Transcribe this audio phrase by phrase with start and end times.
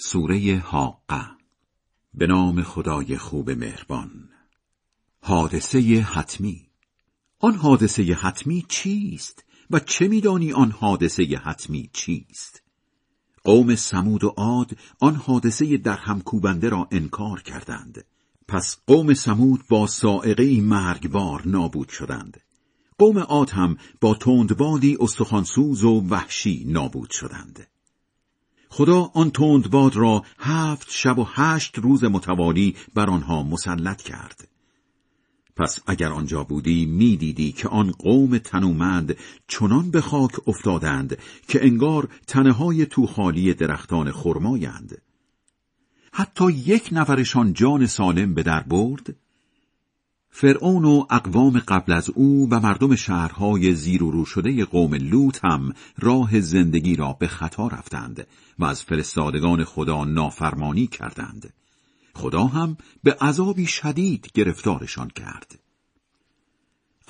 [0.00, 1.26] سوره حاقه
[2.14, 4.28] به نام خدای خوب مهربان.
[5.22, 6.68] حادثه حتمی.
[7.40, 12.62] آن حادثه حتمی چیست و چه میدانی آن حادثه حتمی چیست؟
[13.44, 18.04] قوم سمود و عاد آن حادثه در همکوبنده را انکار کردند.
[18.48, 22.40] پس قوم سمود با سائقه مرگبار نابود شدند.
[22.98, 27.66] قوم عاد هم با تندبادی استخوانسوز و وحشی نابود شدند.
[28.78, 34.48] خدا آن تندباد را هفت شب و هشت روز متوالی بر آنها مسلط کرد.
[35.56, 39.16] پس اگر آنجا بودی می‌دیدی که آن قوم تنومند
[39.48, 45.02] چنان به خاک افتادند که انگار تنه های توخالی درختان خرمایند.
[46.12, 49.16] حتی یک نفرشان جان سالم به در برد.
[50.40, 55.44] فرعون و اقوام قبل از او و مردم شهرهای زیر و رو شده قوم لوط
[55.44, 58.26] هم راه زندگی را به خطا رفتند
[58.58, 61.54] و از فرستادگان خدا نافرمانی کردند.
[62.14, 65.58] خدا هم به عذابی شدید گرفتارشان کرد.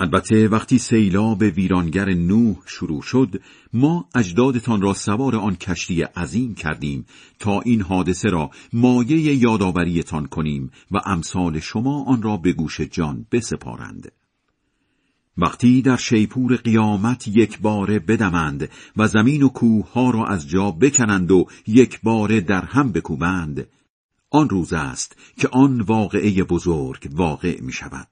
[0.01, 3.41] البته وقتی سیلاب ویرانگر نوح شروع شد
[3.73, 7.07] ما اجدادتان را سوار آن کشتی عظیم کردیم
[7.39, 13.27] تا این حادثه را مایه یادآوریتان کنیم و امثال شما آن را به گوش جان
[13.33, 14.13] بسپارند.
[15.39, 20.71] وقتی در شیپور قیامت یک باره بدمند و زمین و کوه ها را از جا
[20.71, 23.67] بکنند و یک باره در هم بکوبند
[24.31, 28.09] آن روز است که آن واقعه بزرگ واقع می شود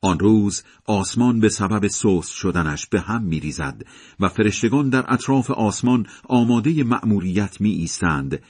[0.00, 3.82] آن روز آسمان به سبب سوس شدنش به هم می ریزد
[4.20, 8.42] و فرشتگان در اطراف آسمان آماده مأموریت می ایستند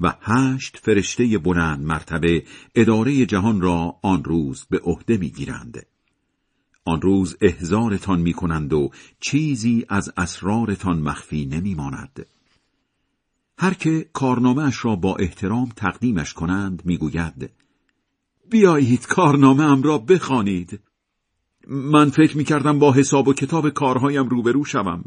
[0.00, 5.86] و هشت فرشته بلند مرتبه اداره جهان را آن روز به عهده می گیرند.
[6.84, 12.26] آن روز احزارتان می کنند و چیزی از اسرارتان مخفی نمی ماند.
[13.58, 17.50] هر که کارنامه را با احترام تقدیمش کنند می‌گوید
[18.50, 20.80] بیایید کارنامه ام را بخوانید
[21.66, 25.04] من فکر می کردم با حساب و کتاب کارهایم روبرو شوم.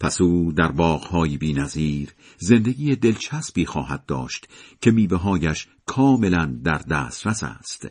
[0.00, 2.08] پس او در باغهای بی نظیر
[2.38, 4.48] زندگی دلچسبی خواهد داشت
[4.80, 7.90] که میوههایش کاملا در دسترس است.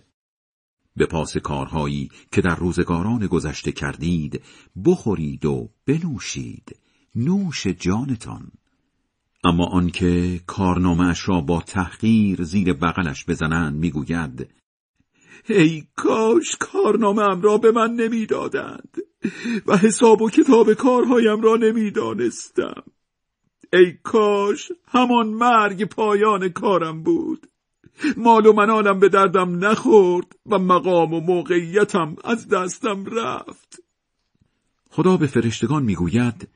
[0.95, 4.41] به پاس کارهایی که در روزگاران گذشته کردید
[4.85, 6.79] بخورید و بنوشید
[7.15, 8.51] نوش جانتان
[9.43, 14.49] اما آنکه کارنامهاش را با تحقیر زیر بغلش بزنند می‌گوید
[15.49, 18.97] ای کاش کارنامه را به من نمی‌دادند
[19.65, 22.83] و حساب و کتاب کارهایم را نمی‌دانستم.
[23.73, 27.47] ای کاش همان مرگ پایان کارم بود.
[28.17, 33.83] مال و منالم به دردم نخورد و مقام و موقعیتم از دستم رفت.
[34.89, 36.47] خدا به فرشتگان می‌گوید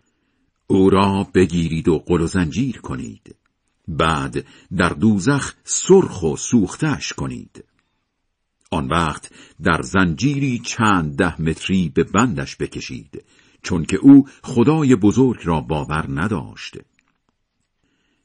[0.68, 3.36] او را بگیرید و قل و زنجیر کنید.
[3.88, 4.46] بعد
[4.78, 7.64] در دوزخ سرخ و سوختش کنید.
[8.76, 9.32] آن وقت
[9.64, 13.24] در زنجیری چند ده متری به بندش بکشید
[13.64, 16.78] چون که او خدای بزرگ را باور نداشت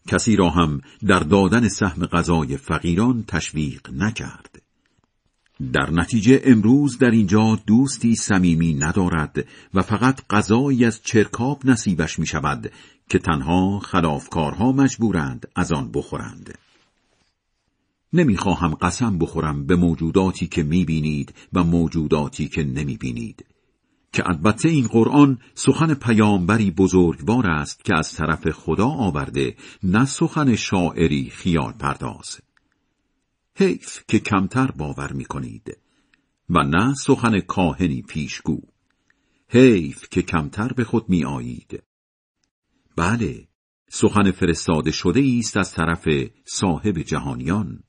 [0.09, 4.63] کسی را هم در دادن سهم غذای فقیران تشویق نکرد
[5.73, 12.27] در نتیجه امروز در اینجا دوستی صمیمی ندارد و فقط غذایی از چرکاب نصیبش می
[12.27, 12.73] شود
[13.09, 16.59] که تنها خلافکارها مجبورند از آن بخورند.
[18.13, 23.47] نمی‌خواهم قسم بخورم به موجوداتی که می‌بینید و موجوداتی که نمی‌بینید.
[24.13, 30.57] که البته این قرآن سخن پیامبری بزرگوار است که از طرف خدا آورده نه سخن
[30.57, 32.41] شاعری خیال پرداز
[33.57, 35.77] حیف که کمتر باور می‌کنید
[36.51, 38.61] و نه سخن کاهنی پیشگو.
[39.49, 41.83] حیف که کمتر به خود میآیید.
[42.97, 43.49] بله
[43.89, 46.09] سخن فرستاده شده است از طرف
[46.45, 47.83] صاحب جهانیان.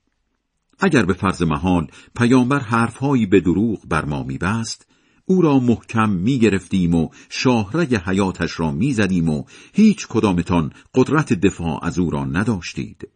[0.83, 4.87] اگر به فرض محال پیامبر حرفهایی به دروغ بر ما میبست
[5.25, 9.43] او را محکم می‌گرفتیم و شاهرگ حیاتش را می‌زدیم و
[9.73, 13.07] هیچ کدامتان قدرت دفاع از او را نداشتید.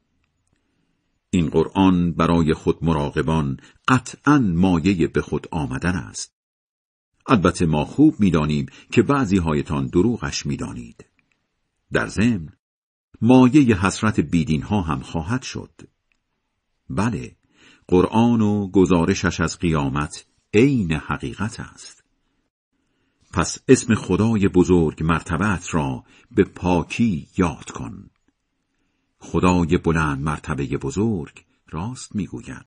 [1.29, 3.57] این قرآن برای خود مراقبان
[3.87, 6.33] قطعا مایه به خود آمدن است.
[7.27, 11.05] البته ما خوب می‌دانیم که بعضی هایتان دروغش می‌دانید.
[11.93, 12.49] در ضمن
[13.21, 15.71] مایه حسرت بیدین ها هم خواهد شد.
[16.89, 17.35] بله
[17.87, 22.03] قرآن و گزارشش از قیامت عین حقیقت است.
[23.33, 28.09] پس اسم خدای بزرگ مرتبت را به پاکی یاد کن.
[29.19, 32.63] خدای بلند مرتبه بزرگ راست می‌گوید.